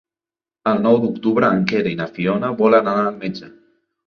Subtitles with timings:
[0.71, 3.53] El nou d'octubre en Quer i na Fiona volen anar al metge.